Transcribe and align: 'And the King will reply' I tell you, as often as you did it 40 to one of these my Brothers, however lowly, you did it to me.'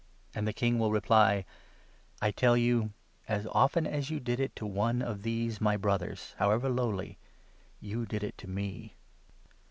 'And 0.33 0.47
the 0.47 0.51
King 0.53 0.79
will 0.79 0.89
reply' 0.91 1.45
I 2.23 2.31
tell 2.31 2.57
you, 2.57 2.91
as 3.27 3.45
often 3.51 3.85
as 3.85 4.09
you 4.09 4.19
did 4.19 4.39
it 4.39 4.53
40 4.53 4.53
to 4.55 4.65
one 4.65 5.01
of 5.03 5.21
these 5.21 5.61
my 5.61 5.77
Brothers, 5.77 6.33
however 6.39 6.69
lowly, 6.69 7.19
you 7.79 8.07
did 8.07 8.23
it 8.23 8.35
to 8.39 8.47
me.' 8.47 8.95